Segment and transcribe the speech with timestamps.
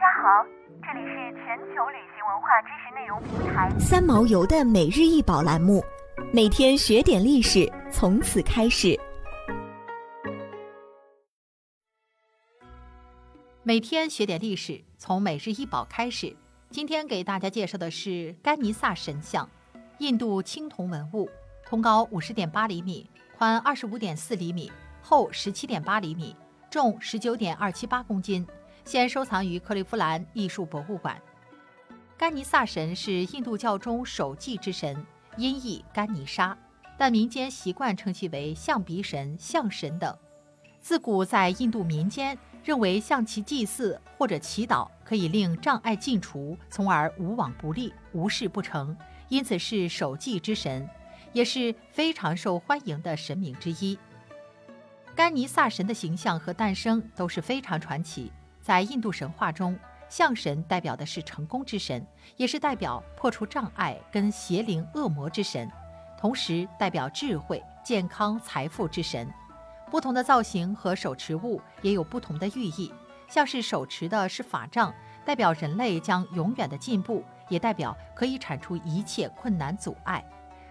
[0.00, 0.46] 家好，
[0.82, 1.14] 这里是
[1.44, 5.84] 全球旅行文化知识内容平台三毛游的每日一宝栏目，
[6.32, 8.98] 每天学点历史，从此开始。
[13.62, 16.34] 每天学点历史，从每日一宝开始。
[16.70, 19.46] 今天给大家介绍的是甘尼萨神像，
[19.98, 21.28] 印度青铜文物，
[21.66, 24.72] 通高五十点八厘米，宽二十五点四厘米，
[25.02, 26.34] 厚十七点八厘米，
[26.70, 28.46] 重十九点二七八公斤。
[28.84, 31.20] 现收藏于克利夫兰艺术博物馆。
[32.16, 35.06] 甘尼萨神是印度教中守祭之神，
[35.36, 36.56] 音译甘尼沙，
[36.98, 40.14] 但民间习惯称其为象鼻神、象神等。
[40.80, 48.96] 自古在印度民间认为向其祭祀或者祈祷可以令障碍尽除，从而无往不利、无事不成，
[49.28, 50.88] 因此是守祭之神，
[51.32, 53.98] 也是非常受欢迎的神明之一。
[55.14, 58.32] 甘尼萨神的形象和诞生都是非常传奇。
[58.60, 59.78] 在印度神话中，
[60.08, 65.70] 象神代表的是成功之神，也是代表破除障碍跟邪灵恶魔之神，
[66.18, 69.28] 同时代表智慧、健康、财富之神。
[69.90, 72.92] 不同的造型和手持物也有不同的寓意，
[73.28, 80.22] 像是手持的是法杖，代表人类将永远的进步，也代表可以铲除一切困难阻碍；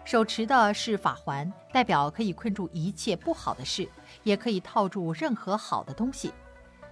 [0.06, 3.89] 手持的是法环，代表可以困住一切不好的事，
[4.23, 6.31] 也可以套住任何好的东西。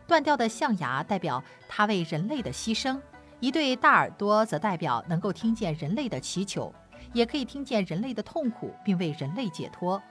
[0.08, 3.00] 断掉的象牙代表他为人类的牺牲，
[3.42, 6.74] 一对大耳朵则代表能够听见人类的祈求，
[7.14, 10.02] 也可以听见人类的痛苦，并为人类解脱。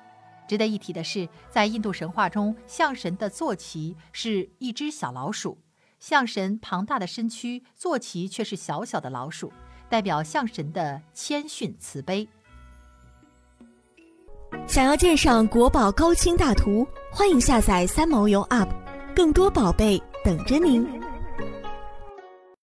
[0.46, 5.58] 值得一提的是，在印度神话中，象神的坐骑是一只小老鼠，
[5.98, 9.52] 象神庞大的身躯，坐骑却是小小的老鼠，
[9.88, 12.28] 代表象神的谦逊慈悲。
[14.68, 18.85] 想要鉴赏国宝高清大图，欢迎下载三毛游 App。
[19.16, 21.05] 更多宝贝等着您。